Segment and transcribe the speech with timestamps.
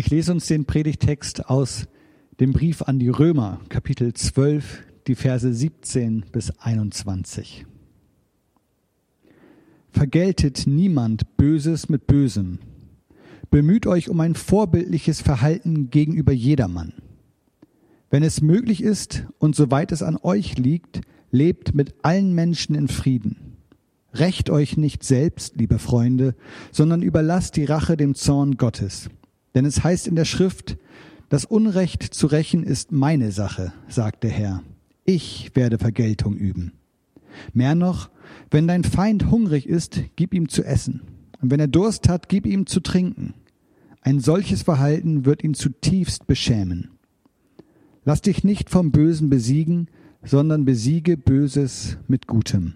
[0.00, 1.86] Ich lese uns den Predigtext aus
[2.40, 7.66] dem Brief an die Römer, Kapitel 12, die Verse 17 bis 21.
[9.90, 12.60] Vergeltet niemand Böses mit Bösem.
[13.50, 16.94] Bemüht euch um ein vorbildliches Verhalten gegenüber jedermann.
[18.08, 22.88] Wenn es möglich ist und soweit es an euch liegt, lebt mit allen Menschen in
[22.88, 23.58] Frieden.
[24.14, 26.34] Rächt euch nicht selbst, liebe Freunde,
[26.72, 29.10] sondern überlasst die Rache dem Zorn Gottes.
[29.54, 30.76] Denn es heißt in der Schrift,
[31.28, 34.62] das Unrecht zu rächen ist meine Sache, sagt der Herr.
[35.04, 36.72] Ich werde Vergeltung üben.
[37.52, 38.10] Mehr noch,
[38.50, 41.02] wenn dein Feind hungrig ist, gib ihm zu essen.
[41.40, 43.34] Und wenn er Durst hat, gib ihm zu trinken.
[44.02, 46.90] Ein solches Verhalten wird ihn zutiefst beschämen.
[48.04, 49.88] Lass dich nicht vom Bösen besiegen,
[50.22, 52.74] sondern besiege Böses mit Gutem.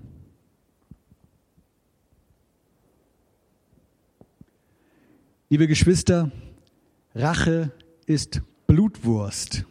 [5.50, 6.30] Liebe Geschwister,
[7.14, 7.70] Rache
[8.06, 9.64] ist Blutwurst.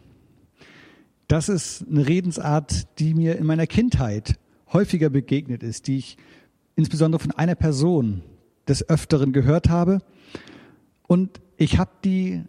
[1.28, 4.40] Das ist eine Redensart, die mir in meiner Kindheit
[4.72, 6.18] häufiger begegnet ist, die ich
[6.76, 8.22] insbesondere von einer Person
[8.68, 10.00] des Öfteren gehört habe.
[11.06, 12.44] Und ich habe die,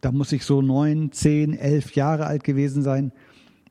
[0.00, 3.12] da muss ich so neun, zehn, elf Jahre alt gewesen sein,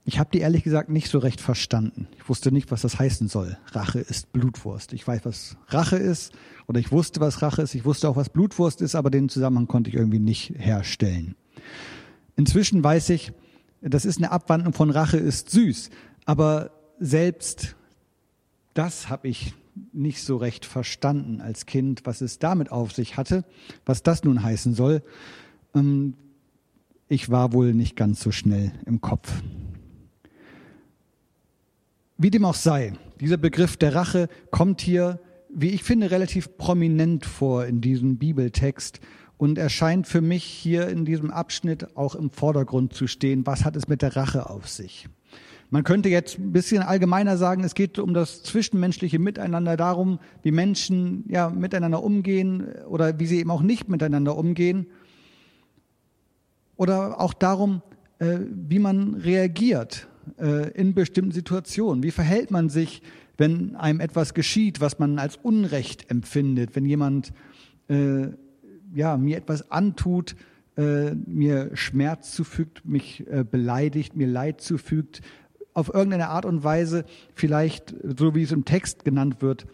[0.07, 2.07] ich habe die ehrlich gesagt nicht so recht verstanden.
[2.17, 3.57] Ich wusste nicht, was das heißen soll.
[3.73, 4.93] Rache ist Blutwurst.
[4.93, 6.31] Ich weiß, was Rache ist
[6.65, 7.75] oder ich wusste, was Rache ist.
[7.75, 11.35] Ich wusste auch, was Blutwurst ist, aber den Zusammenhang konnte ich irgendwie nicht herstellen.
[12.37, 13.33] Inzwischen weiß ich,
[13.81, 15.89] das ist eine Abwandlung von Rache ist süß,
[16.23, 17.75] aber selbst
[18.75, 19.55] das habe ich
[19.91, 23.43] nicht so recht verstanden als Kind, was es damit auf sich hatte,
[23.85, 25.03] was das nun heißen soll.
[25.75, 26.13] Ähm,
[27.09, 29.33] ich war wohl nicht ganz so schnell im Kopf.
[32.19, 35.19] Wie dem auch sei, dieser Begriff der Rache kommt hier,
[35.53, 38.99] wie ich finde, relativ prominent vor in diesem Bibeltext
[39.37, 43.45] und erscheint für mich hier in diesem Abschnitt auch im Vordergrund zu stehen.
[43.45, 45.07] Was hat es mit der Rache auf sich?
[45.69, 50.51] Man könnte jetzt ein bisschen allgemeiner sagen, es geht um das zwischenmenschliche Miteinander, darum, wie
[50.51, 54.87] Menschen ja miteinander umgehen oder wie sie eben auch nicht miteinander umgehen.
[56.77, 57.83] Oder auch darum,
[58.17, 60.07] äh, wie man reagiert
[60.39, 62.03] äh, in bestimmten Situationen?
[62.03, 63.01] Wie verhält man sich,
[63.37, 67.33] wenn einem etwas geschieht, was man als Unrecht empfindet, wenn jemand
[67.87, 68.27] äh,
[68.93, 70.35] ja, mir etwas antut,
[70.77, 75.21] äh, mir Schmerz zufügt, mich äh, beleidigt, mir Leid zufügt,
[75.73, 79.67] auf irgendeine Art und Weise vielleicht, so wie es im Text genannt wird,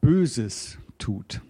[0.00, 1.40] Böses tut.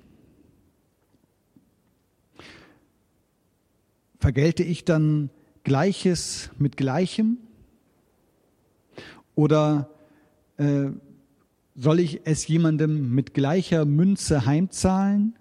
[4.21, 5.31] Vergelte ich dann
[5.65, 7.39] Gleiches mit Gleichem?
[9.37, 9.91] Oder
[10.57, 10.87] äh,
[11.77, 15.37] soll ich es jemandem mit gleicher Münze heimzahlen?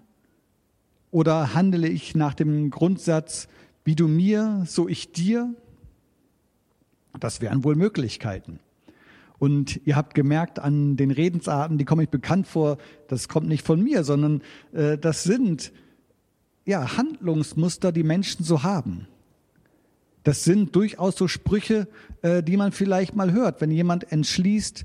[1.10, 3.48] Oder handele ich nach dem Grundsatz,
[3.84, 5.52] wie du mir, so ich dir?
[7.18, 8.60] Das wären wohl Möglichkeiten.
[9.38, 13.66] Und ihr habt gemerkt an den Redensarten, die komme ich bekannt vor, das kommt nicht
[13.66, 14.42] von mir, sondern
[14.72, 15.72] äh, das sind
[16.66, 19.06] ja Handlungsmuster, die Menschen so haben.
[20.26, 21.86] Das sind durchaus so Sprüche,
[22.22, 24.84] äh, die man vielleicht mal hört, wenn jemand entschließt,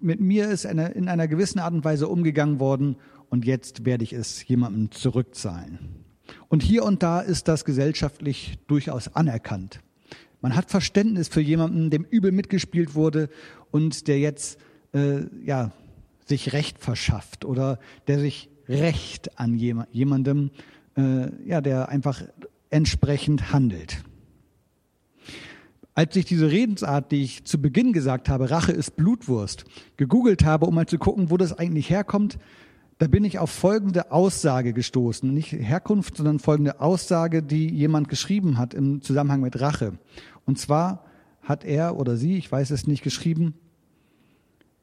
[0.00, 2.96] mit mir ist eine, in einer gewissen Art und Weise umgegangen worden
[3.28, 5.78] und jetzt werde ich es jemandem zurückzahlen.
[6.48, 9.78] Und hier und da ist das gesellschaftlich durchaus anerkannt.
[10.40, 13.28] Man hat Verständnis für jemanden, dem übel mitgespielt wurde
[13.70, 14.58] und der jetzt
[14.92, 15.70] äh, ja,
[16.26, 17.78] sich Recht verschafft oder
[18.08, 20.50] der sich Recht an jemandem,
[20.96, 22.24] äh, ja, der einfach
[22.70, 24.02] entsprechend handelt.
[25.94, 29.64] Als ich diese Redensart, die ich zu Beginn gesagt habe, Rache ist Blutwurst,
[29.98, 32.38] gegoogelt habe, um mal zu gucken, wo das eigentlich herkommt,
[32.98, 35.32] da bin ich auf folgende Aussage gestoßen.
[35.32, 39.98] Nicht Herkunft, sondern folgende Aussage, die jemand geschrieben hat im Zusammenhang mit Rache.
[40.46, 41.04] Und zwar
[41.42, 43.54] hat er oder sie, ich weiß es nicht, geschrieben,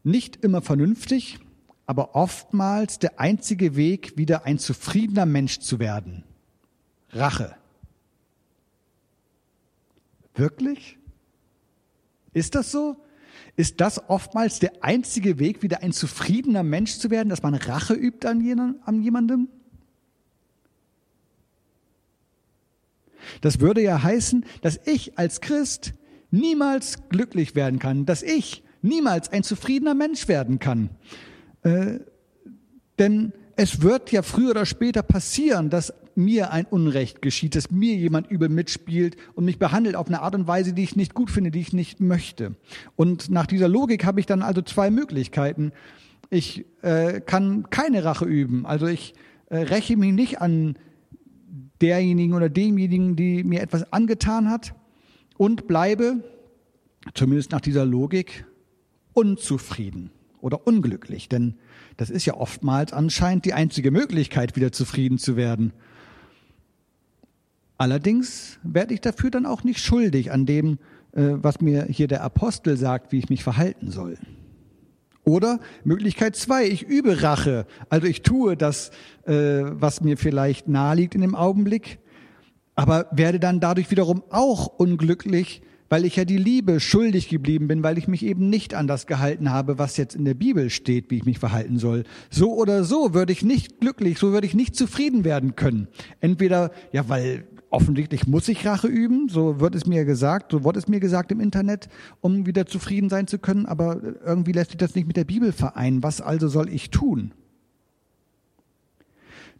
[0.03, 1.39] nicht immer vernünftig,
[1.85, 6.23] aber oftmals der einzige Weg, wieder ein zufriedener Mensch zu werden.
[7.11, 7.55] Rache.
[10.35, 10.98] Wirklich?
[12.33, 12.97] Ist das so?
[13.55, 17.93] Ist das oftmals der einzige Weg, wieder ein zufriedener Mensch zu werden, dass man Rache
[17.93, 18.41] übt an,
[19.01, 19.49] jemandem?
[23.41, 25.93] Das würde ja heißen, dass ich als Christ
[26.31, 30.89] niemals glücklich werden kann, dass ich niemals ein zufriedener Mensch werden kann.
[31.63, 31.99] Äh,
[32.97, 37.95] denn es wird ja früher oder später passieren, dass mir ein Unrecht geschieht, dass mir
[37.95, 41.31] jemand übel mitspielt und mich behandelt auf eine Art und Weise, die ich nicht gut
[41.31, 42.55] finde, die ich nicht möchte.
[42.95, 45.71] Und nach dieser Logik habe ich dann also zwei Möglichkeiten.
[46.29, 49.13] Ich äh, kann keine Rache üben, also ich
[49.49, 50.75] äh, räche mich nicht an
[51.81, 54.75] derjenigen oder demjenigen, die mir etwas angetan hat
[55.37, 56.23] und bleibe,
[57.13, 58.45] zumindest nach dieser Logik,
[59.13, 61.29] unzufrieden oder unglücklich.
[61.29, 61.55] Denn
[61.97, 65.73] das ist ja oftmals anscheinend die einzige Möglichkeit, wieder zufrieden zu werden.
[67.79, 70.79] Allerdings werde ich dafür dann auch nicht schuldig an dem,
[71.13, 74.17] äh, was mir hier der Apostel sagt, wie ich mich verhalten soll.
[75.23, 77.65] Oder Möglichkeit zwei, ich übe Rache.
[77.87, 78.91] Also ich tue das,
[79.25, 81.99] äh, was mir vielleicht naheliegt in dem Augenblick,
[82.75, 87.81] aber werde dann dadurch wiederum auch unglücklich, weil ich ja die Liebe schuldig geblieben bin,
[87.81, 91.09] weil ich mich eben nicht an das gehalten habe, was jetzt in der Bibel steht,
[91.11, 92.03] wie ich mich verhalten soll.
[92.29, 95.87] So oder so würde ich nicht glücklich, so würde ich nicht zufrieden werden können.
[96.19, 100.79] Entweder, ja, weil offensichtlich muss ich Rache üben, so wird es mir gesagt, so wurde
[100.79, 101.89] es mir gesagt im Internet,
[102.21, 105.51] um wieder zufrieden sein zu können, aber irgendwie lässt sich das nicht mit der Bibel
[105.51, 106.03] vereinen.
[106.03, 107.33] Was also soll ich tun?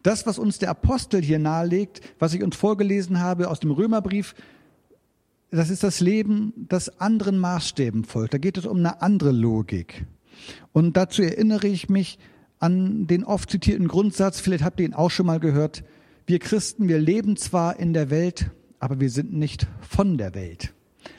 [0.02, 4.34] Das, was uns der Apostel hier nahelegt, was ich uns vorgelesen habe aus dem Römerbrief,
[5.52, 8.34] das ist das Leben, das anderen Maßstäben folgt.
[8.34, 10.06] Da geht es um eine andere Logik.
[10.72, 12.20] Und dazu erinnere ich mich
[12.60, 15.84] an den oft zitierten Grundsatz, vielleicht habt ihr ihn auch schon mal gehört,
[16.30, 20.76] wir Christen, wir leben zwar in der Welt, aber wir sind nicht von der Welt.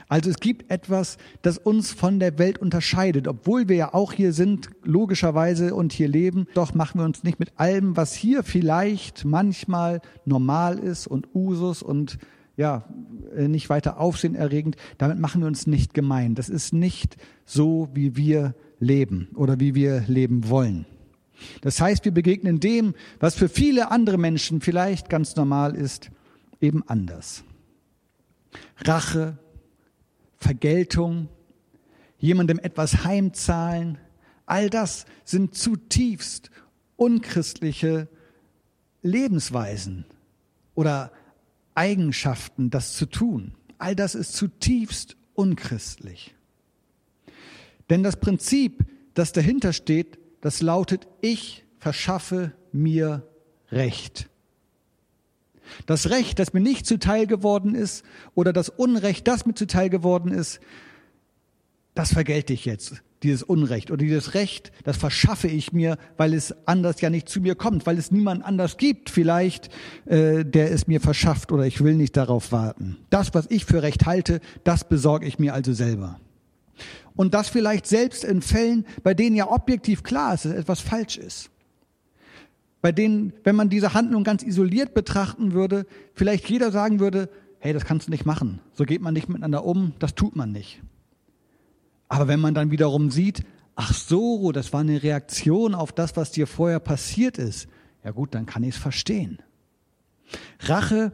[0.06, 3.26] Also es gibt etwas, das uns von der Welt unterscheidet.
[3.26, 7.40] Obwohl wir ja auch hier sind, logischerweise und hier leben, doch machen wir uns nicht
[7.40, 12.18] mit allem, was hier vielleicht manchmal normal ist und Usus und
[12.56, 12.84] ja,
[13.34, 16.36] äh, nicht weiter aufsehenerregend, damit machen wir uns nicht gemein.
[16.36, 20.86] Das ist nicht so, wie wir leben oder wie wir leben wollen.
[21.60, 26.10] Das heißt, wir begegnen dem, was für viele andere Menschen vielleicht ganz normal ist,
[26.60, 27.44] eben anders.
[28.78, 29.38] Rache,
[30.36, 31.28] Vergeltung,
[32.18, 33.98] jemandem etwas heimzahlen,
[34.46, 36.50] all das sind zutiefst
[36.96, 38.08] unchristliche
[39.02, 40.04] Lebensweisen
[40.74, 41.12] oder
[41.74, 43.54] Eigenschaften, das zu tun.
[43.78, 46.34] All das ist zutiefst unchristlich.
[47.88, 48.84] Denn das Prinzip,
[49.14, 53.26] das dahinter steht, das lautet, ich verschaffe mir
[53.70, 54.28] Recht.
[55.86, 58.04] Das Recht, das mir nicht zuteil geworden ist,
[58.34, 60.60] oder das Unrecht, das mir zuteil geworden ist,
[61.94, 63.90] das vergelte ich jetzt, dieses Unrecht.
[63.90, 67.86] Oder dieses Recht, das verschaffe ich mir, weil es anders ja nicht zu mir kommt,
[67.86, 69.68] weil es niemand anders gibt, vielleicht,
[70.06, 72.96] äh, der es mir verschafft, oder ich will nicht darauf warten.
[73.10, 76.18] Das, was ich für Recht halte, das besorge ich mir also selber.
[77.16, 81.18] Und das vielleicht selbst in Fällen, bei denen ja objektiv klar ist, dass etwas falsch
[81.18, 81.50] ist.
[82.80, 87.28] Bei denen, wenn man diese Handlung ganz isoliert betrachten würde, vielleicht jeder sagen würde,
[87.58, 88.60] hey, das kannst du nicht machen.
[88.72, 90.80] So geht man nicht miteinander um, das tut man nicht.
[92.08, 93.44] Aber wenn man dann wiederum sieht,
[93.76, 97.68] ach so, das war eine Reaktion auf das, was dir vorher passiert ist,
[98.02, 99.40] ja gut, dann kann ich es verstehen.
[100.60, 101.12] Rache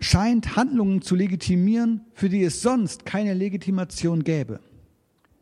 [0.00, 4.60] scheint Handlungen zu legitimieren, für die es sonst keine Legitimation gäbe.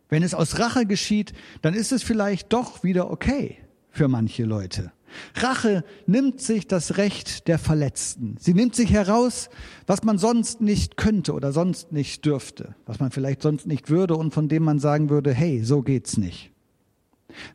[0.08, 1.32] Wenn es aus Rache geschieht,
[1.62, 3.58] dann ist es vielleicht doch wieder okay
[3.90, 4.92] für manche Leute.
[5.34, 8.36] Rache nimmt sich das Recht der Verletzten.
[8.38, 9.48] Sie nimmt sich heraus,
[9.86, 14.16] was man sonst nicht könnte oder sonst nicht dürfte, was man vielleicht sonst nicht würde
[14.16, 16.52] und von dem man sagen würde, hey, so geht's nicht.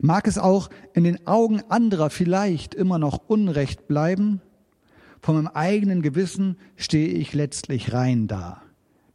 [0.00, 4.40] Mag es auch in den Augen anderer vielleicht immer noch Unrecht bleiben,
[5.20, 8.60] von meinem eigenen Gewissen stehe ich letztlich rein da.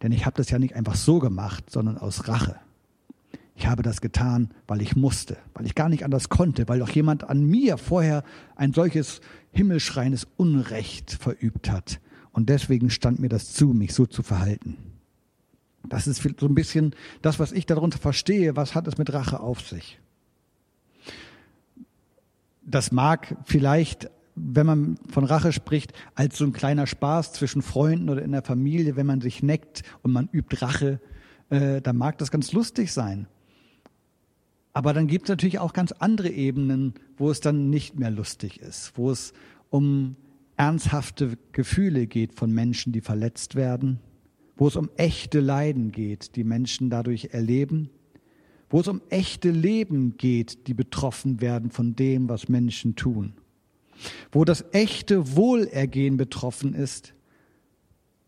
[0.02, 2.56] Denn ich habe das ja nicht einfach so gemacht, sondern aus Rache.
[3.58, 6.92] Ich habe das getan, weil ich musste, weil ich gar nicht anders konnte, weil doch
[6.92, 8.24] jemand an mir vorher
[8.56, 9.20] ein solches
[9.52, 12.00] himmelschreiendes Unrecht verübt hat.
[12.32, 14.78] Und deswegen stand mir das zu, mich so zu verhalten.
[15.90, 18.56] Das ist so ein bisschen das, was ich darunter verstehe.
[18.56, 20.00] Was hat es mit Rache auf sich?
[22.62, 28.10] Das mag vielleicht, wenn man von Rache spricht, als so ein kleiner Spaß zwischen Freunden
[28.10, 31.02] oder in der Familie, wenn man sich neckt und man übt Rache,
[31.50, 33.26] äh, dann mag das ganz lustig sein.
[34.78, 38.60] Aber dann gibt es natürlich auch ganz andere Ebenen, wo es dann nicht mehr lustig
[38.60, 39.34] ist, wo es
[39.72, 40.16] um
[40.56, 44.00] ernsthafte Gefühle geht von Menschen, die verletzt werden,
[44.56, 47.90] wo es um echte Leiden geht, die Menschen dadurch erleben,
[48.70, 53.34] wo es um echte Leben geht, die betroffen werden von dem, was Menschen tun,
[54.32, 57.16] wo das echte Wohlergehen betroffen ist.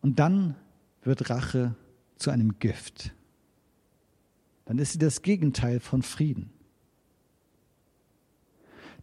[0.01, 0.55] Und dann
[1.03, 1.75] wird Rache
[2.15, 3.13] zu einem Gift
[4.69, 6.51] dann ist sie das Gegenteil von Frieden.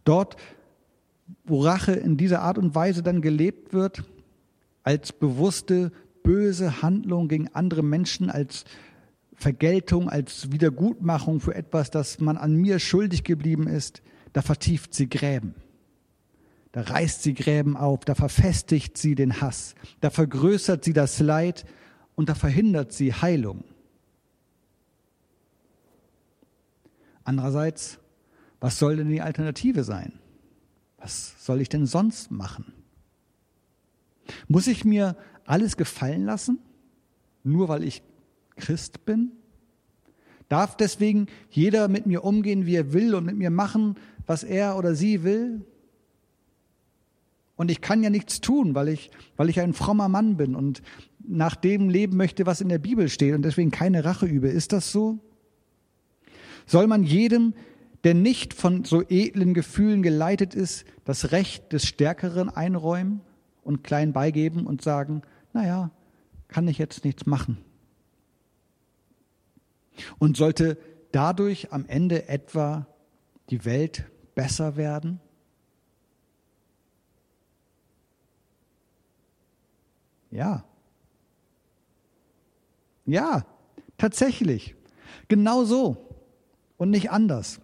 [0.05, 0.37] Dort,
[1.43, 4.05] wo Rache in dieser Art und Weise dann gelebt wird,
[4.83, 5.91] als bewusste
[6.23, 8.63] böse Handlung gegen andere Menschen, als
[9.33, 15.09] Vergeltung, als Wiedergutmachung für etwas, das man an mir schuldig geblieben ist, da vertieft sie
[15.09, 15.53] Gräben.
[16.71, 21.65] da reißt sie Gräben auf, da verfestigt sie den Hass, da vergrößert sie das Leid
[22.15, 23.65] und da verhindert sie Heilung.
[27.27, 27.99] Andererseits,
[28.61, 30.13] was soll denn die Alternative sein?
[30.97, 32.71] Was soll ich denn sonst machen?
[34.47, 36.59] Muss ich mir alles gefallen lassen,
[37.43, 38.01] nur weil ich
[38.55, 39.33] Christ bin?
[40.47, 44.77] Darf deswegen jeder mit mir umgehen, wie er will und mit mir machen, was er
[44.77, 45.65] oder sie will?
[47.57, 50.81] Und ich kann ja nichts tun, weil ich, weil ich ein frommer Mann bin und
[51.27, 54.47] nach dem leben möchte, was in der Bibel steht und deswegen keine Rache übe.
[54.47, 55.19] Ist das so?
[56.67, 57.53] Soll man jedem,
[58.03, 63.21] der nicht von so edlen Gefühlen geleitet ist, das Recht des Stärkeren einräumen
[63.63, 65.89] und klein beigeben und sagen, naja,
[66.49, 67.57] kann ich jetzt nichts machen?
[70.19, 70.77] Und sollte
[71.11, 72.85] dadurch am Ende etwa
[73.49, 74.05] die Welt
[74.35, 75.19] besser werden?
[80.31, 80.65] Ja.
[83.05, 83.45] Ja,
[83.97, 84.75] tatsächlich.
[85.29, 86.06] Genau so
[86.77, 87.59] und nicht anders.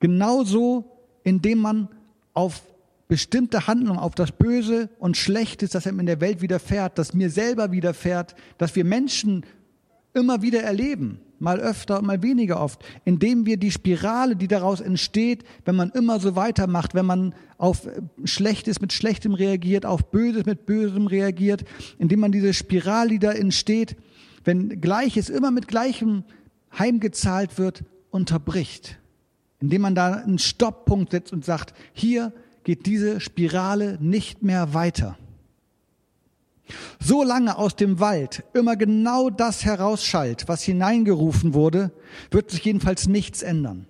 [0.00, 0.84] Genau so,
[1.22, 1.88] indem man
[2.32, 2.62] auf
[3.08, 7.30] bestimmte Handlungen, auf das Böse und Schlechtes, das einem in der Welt widerfährt, das mir
[7.30, 9.44] selber widerfährt, dass wir Menschen
[10.14, 15.44] immer wieder erleben, mal öfter mal weniger oft, indem wir die Spirale, die daraus entsteht,
[15.64, 17.86] wenn man immer so weitermacht, wenn man auf
[18.24, 21.64] Schlechtes mit Schlechtem reagiert, auf Böses mit Bösem reagiert,
[21.98, 23.96] indem man diese Spirale, die da entsteht,
[24.44, 26.24] wenn Gleiches immer mit Gleichem
[26.78, 28.98] heimgezahlt wird, unterbricht,
[29.60, 32.32] indem man da einen Stopppunkt setzt und sagt, hier
[32.64, 35.16] geht diese Spirale nicht mehr weiter.
[36.98, 41.92] So lange aus dem Wald immer genau das herausschallt, was hineingerufen wurde,
[42.30, 43.86] wird sich jedenfalls nichts ändern.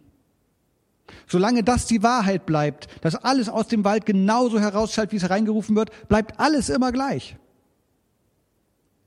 [1.26, 5.76] Solange das die Wahrheit bleibt, dass alles aus dem Wald genauso herausschallt, wie es hereingerufen
[5.76, 7.36] wird, bleibt alles immer gleich.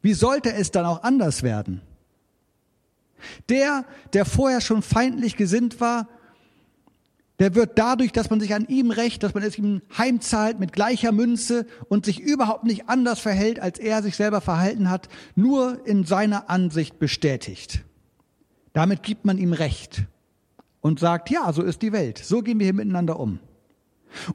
[0.02, 1.82] Wie sollte es dann auch anders werden?
[3.50, 6.08] Der, der vorher schon feindlich gesinnt war,
[7.40, 10.74] der wird dadurch, dass man sich an ihm rächt, dass man es ihm heimzahlt mit
[10.74, 15.86] gleicher Münze und sich überhaupt nicht anders verhält, als er sich selber verhalten hat, nur
[15.86, 17.84] in seiner Ansicht bestätigt.
[18.74, 20.04] Damit gibt man ihm Recht
[20.82, 23.40] und sagt, ja, so ist die Welt, so gehen wir hier miteinander um.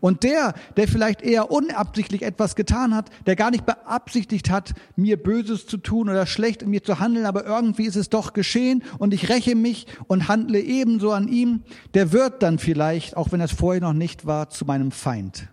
[0.00, 5.16] Und der, der vielleicht eher unabsichtlich etwas getan hat, der gar nicht beabsichtigt hat, mir
[5.22, 8.82] Böses zu tun oder schlecht in mir zu handeln, aber irgendwie ist es doch geschehen
[8.98, 11.62] und ich räche mich und handle ebenso an ihm,
[11.94, 15.48] der wird dann vielleicht, auch wenn es vorher noch nicht war, zu meinem Feind.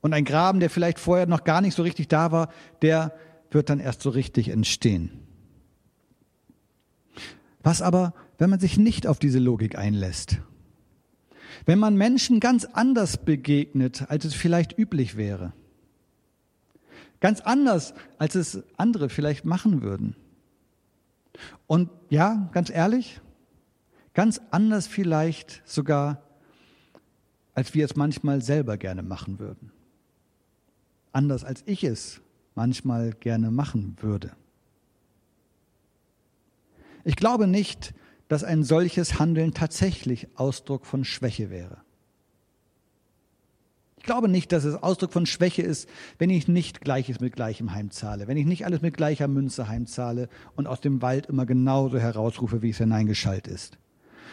[0.00, 2.48] Und ein Graben, der vielleicht vorher noch gar nicht so richtig da war,
[2.82, 3.12] der
[3.50, 5.10] wird dann erst so richtig entstehen.
[7.62, 10.38] Was aber, wenn man sich nicht auf diese Logik einlässt?
[11.66, 15.52] Wenn man Menschen ganz anders begegnet, als es vielleicht üblich wäre.
[17.20, 20.14] Ganz anders, als es andere vielleicht machen würden.
[21.66, 23.20] Und ja, ganz ehrlich,
[24.14, 26.22] ganz anders vielleicht sogar,
[27.54, 29.72] als wir es manchmal selber gerne machen würden.
[31.12, 32.20] Anders, als ich es
[32.54, 34.32] manchmal gerne machen würde.
[37.02, 37.92] Ich glaube nicht,
[38.28, 41.78] dass ein solches Handeln tatsächlich Ausdruck von Schwäche wäre.
[43.98, 47.72] Ich glaube nicht, dass es Ausdruck von Schwäche ist, wenn ich nicht Gleiches mit Gleichem
[47.72, 51.98] heimzahle, wenn ich nicht alles mit gleicher Münze heimzahle und aus dem Wald immer genauso
[51.98, 53.78] herausrufe, wie es hineingeschallt ist.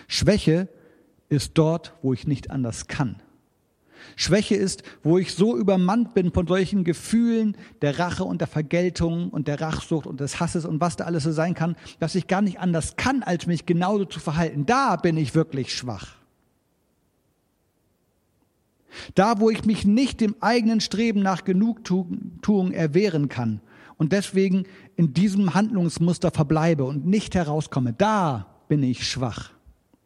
[0.07, 0.69] Schwäche
[1.29, 3.22] ist dort, wo ich nicht anders kann.
[4.15, 9.29] Schwäche ist, wo ich so übermannt bin von solchen Gefühlen der Rache und der Vergeltung
[9.29, 12.27] und der Rachsucht und des Hasses und was da alles so sein kann, dass ich
[12.27, 14.65] gar nicht anders kann, als mich genauso zu verhalten.
[14.65, 16.15] Da bin ich wirklich schwach.
[19.15, 23.61] Da, wo ich mich nicht dem eigenen Streben nach Genugtuung erwehren kann
[23.97, 29.52] und deswegen in diesem Handlungsmuster verbleibe und nicht herauskomme, da bin ich schwach.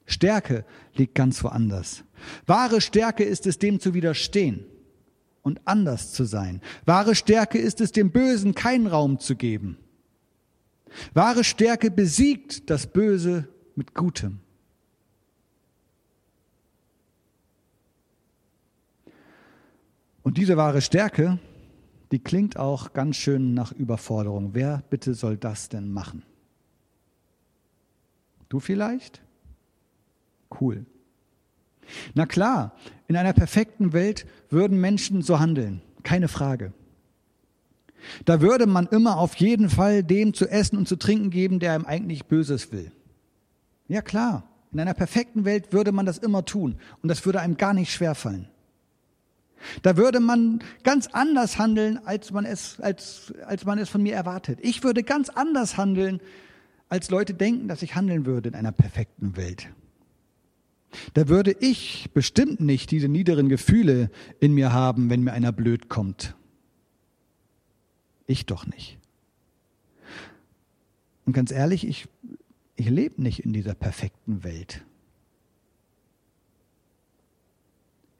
[0.08, 2.04] Stärke liegt ganz woanders.
[2.48, 4.66] Wahre Stärke ist es, dem zu widerstehen
[5.44, 6.62] und anders zu sein.
[6.86, 9.78] Wahre Stärke ist es, dem Bösen keinen Raum zu geben.
[11.14, 14.40] Wahre Stärke besiegt das Böse mit Gutem.
[20.24, 21.38] Und diese wahre Stärke,
[22.12, 24.54] die klingt auch ganz schön nach Überforderung.
[24.54, 26.24] Wer bitte soll das denn machen?
[28.48, 29.22] Du vielleicht?
[30.60, 30.86] Cool.
[32.14, 32.74] Na klar,
[33.08, 36.74] in einer perfekten Welt würden Menschen so handeln, keine Frage.
[38.26, 41.74] Da würde man immer auf jeden Fall dem zu essen und zu trinken geben, der
[41.74, 42.92] einem eigentlich Böses will.
[43.88, 47.58] Ja klar, in einer perfekten Welt würde man das immer tun und das würde einem
[47.58, 48.48] gar nicht schwerfallen.
[49.82, 54.14] Da würde man ganz anders handeln, als man es, als, als man es von mir
[54.14, 54.60] erwartet.
[54.62, 56.22] Ich würde ganz anders handeln,
[56.90, 59.68] als Leute denken, dass ich handeln würde in einer perfekten Welt.
[61.14, 65.90] Da würde ich bestimmt nicht diese niederen Gefühle in mir haben, wenn mir einer blöd
[65.90, 66.36] kommt.
[68.26, 68.98] Ich doch nicht.
[71.26, 72.08] Und ganz ehrlich, ich,
[72.76, 74.84] ich lebe nicht in dieser perfekten Welt.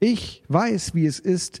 [0.00, 1.60] Ich weiß, wie es ist,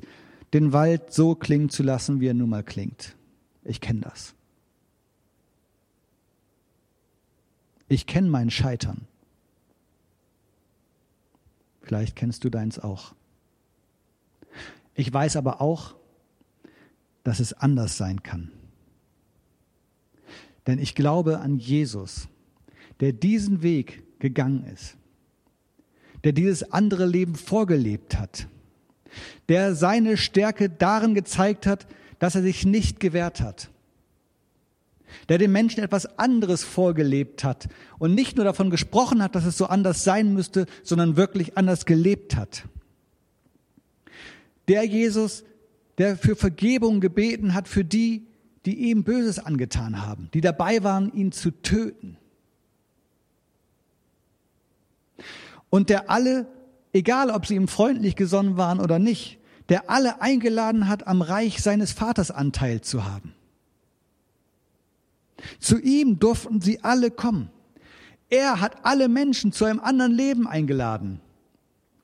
[0.52, 3.16] den Wald so klingen zu lassen, wie er nun mal klingt.
[3.64, 4.34] Ich kenne das.
[7.88, 9.06] Ich kenne mein Scheitern.
[11.88, 13.14] Vielleicht kennst du deins auch.
[14.94, 15.94] Ich weiß aber auch,
[17.24, 18.52] dass es anders sein kann.
[20.66, 22.28] Denn ich glaube an Jesus,
[23.00, 24.98] der diesen Weg gegangen ist,
[26.24, 28.48] der dieses andere Leben vorgelebt hat,
[29.48, 31.86] der seine Stärke darin gezeigt hat,
[32.18, 33.70] dass er sich nicht gewehrt hat,
[35.28, 39.56] der den Menschen etwas anderes vorgelebt hat und nicht nur davon gesprochen hat, dass es
[39.56, 42.64] so anders sein müsste, sondern wirklich anders gelebt hat.
[44.68, 45.44] Der Jesus,
[45.98, 48.26] der für Vergebung gebeten hat für die,
[48.66, 52.18] die ihm Böses angetan haben, die dabei waren, ihn zu töten.
[55.70, 56.46] Und der alle,
[56.92, 59.38] egal ob sie ihm freundlich gesonnen waren oder nicht,
[59.68, 63.34] der alle eingeladen hat, am Reich seines Vaters Anteil zu haben.
[65.58, 67.50] Zu ihm durften sie alle kommen.
[68.30, 71.20] Er hat alle Menschen zu einem anderen Leben eingeladen.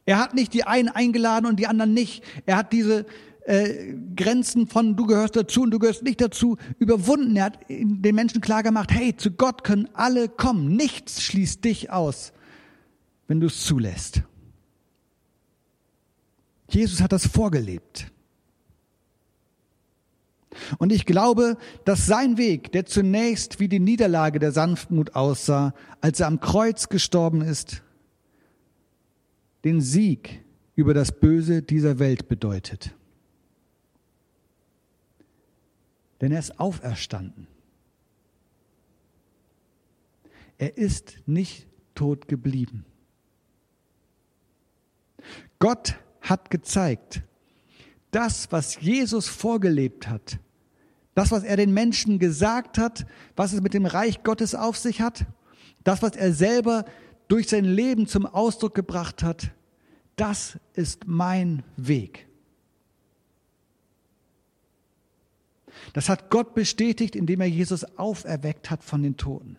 [0.06, 2.22] Er hat nicht die einen eingeladen und die anderen nicht.
[2.46, 3.06] Er hat diese
[3.46, 7.36] äh, Grenzen von du gehörst dazu und du gehörst nicht dazu überwunden.
[7.36, 10.76] Er hat den Menschen klar gemacht, hey, zu Gott können alle kommen.
[10.76, 12.32] Nichts schließt dich aus,
[13.28, 14.22] wenn du es zulässt.
[16.68, 18.10] Jesus hat das vorgelebt.
[20.78, 26.20] Und ich glaube, dass sein Weg, der zunächst wie die Niederlage der Sanftmut aussah, als
[26.20, 27.82] er am Kreuz gestorben ist,
[29.64, 32.94] den Sieg über das Böse dieser Welt bedeutet.
[36.20, 37.46] Denn er ist auferstanden.
[40.58, 42.84] Er ist nicht tot geblieben.
[45.58, 47.22] Gott hat gezeigt,
[48.14, 50.38] das, was Jesus vorgelebt hat,
[51.14, 55.00] das, was er den Menschen gesagt hat, was es mit dem Reich Gottes auf sich
[55.00, 55.26] hat,
[55.84, 56.84] das, was er selber
[57.28, 59.50] durch sein Leben zum Ausdruck gebracht hat,
[60.16, 62.26] das ist mein Weg.
[65.92, 69.56] Das hat Gott bestätigt, indem er Jesus auferweckt hat von den Toten.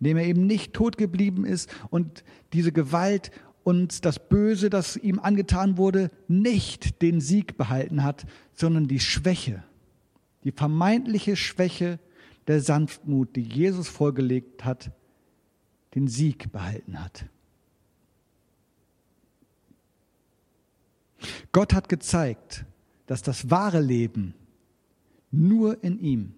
[0.00, 3.30] Indem er eben nicht tot geblieben ist und diese Gewalt
[3.64, 9.62] und das Böse, das ihm angetan wurde, nicht den Sieg behalten hat, sondern die Schwäche,
[10.44, 11.98] die vermeintliche Schwäche
[12.46, 14.90] der Sanftmut, die Jesus vorgelegt hat,
[15.94, 17.26] den Sieg behalten hat.
[21.52, 22.64] Gott hat gezeigt,
[23.06, 24.34] dass das wahre Leben
[25.30, 26.34] nur in ihm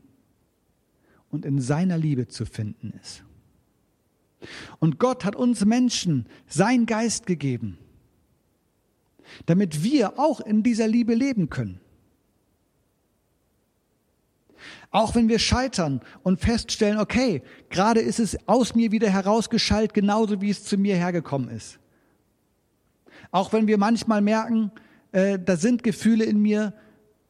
[1.31, 3.25] und in seiner Liebe zu finden ist.
[4.79, 7.79] Und Gott hat uns Menschen sein Geist gegeben,
[9.47, 11.81] damit wir auch in dieser Liebe leben können.
[14.91, 20.41] Auch wenn wir scheitern und feststellen, okay, gerade ist es aus mir wieder herausgeschallt, genauso
[20.41, 21.81] wie es zu mir hergekommen ist.
[23.33, 24.71] Auch wenn wir manchmal merken,
[25.11, 26.73] äh, da sind Gefühle in mir,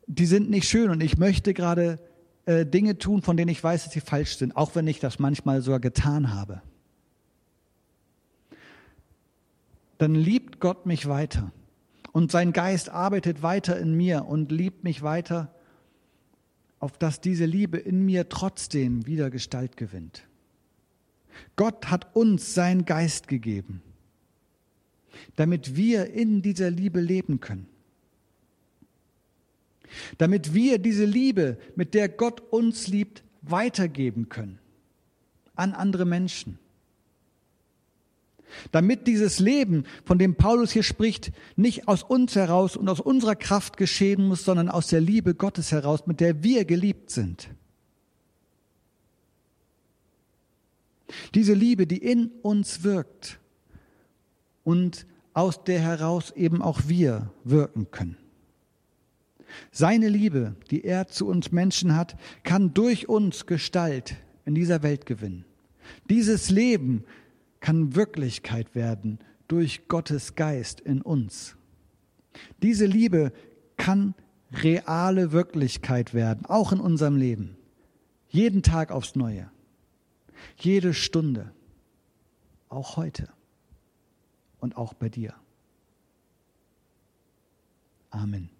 [0.06, 1.98] die sind nicht schön und ich möchte gerade
[2.44, 5.18] äh, Dinge tun, von denen ich weiß, dass sie falsch sind, auch wenn ich das
[5.18, 6.60] manchmal sogar getan habe.
[10.04, 11.50] Dann liebt Gott mich weiter.
[12.12, 15.50] Und sein Geist arbeitet weiter in mir und liebt mich weiter,
[16.78, 20.24] auf dass diese Liebe in mir trotzdem wieder Gestalt gewinnt.
[21.56, 23.80] Gott hat uns seinen Geist gegeben,
[25.36, 27.66] damit wir in dieser Liebe leben können.
[30.18, 34.58] Damit wir diese Liebe, mit der Gott uns liebt, weitergeben können
[35.54, 36.58] an andere Menschen
[38.72, 43.36] damit dieses Leben, von dem Paulus hier spricht, nicht aus uns heraus und aus unserer
[43.36, 47.48] Kraft geschehen muss, sondern aus der Liebe Gottes heraus, mit der wir geliebt sind.
[51.34, 53.38] Diese Liebe, die in uns wirkt
[54.64, 58.16] und aus der heraus eben auch wir wirken können.
[59.70, 65.06] Seine Liebe, die er zu uns Menschen hat, kann durch uns Gestalt in dieser Welt
[65.06, 65.44] gewinnen.
[66.08, 67.04] Dieses Leben,
[67.64, 71.56] kann Wirklichkeit werden durch Gottes Geist in uns.
[72.62, 73.32] Diese Liebe
[73.78, 74.14] kann
[74.52, 77.56] reale Wirklichkeit werden, auch in unserem Leben.
[78.28, 79.50] Jeden Tag aufs Neue.
[80.58, 81.52] Jede Stunde.
[82.68, 83.30] Auch heute.
[84.60, 85.32] Und auch bei dir.
[88.10, 88.53] Amen.